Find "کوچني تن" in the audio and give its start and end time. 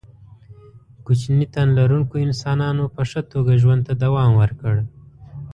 1.05-1.67